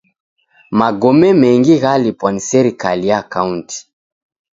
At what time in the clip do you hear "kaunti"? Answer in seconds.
3.31-3.77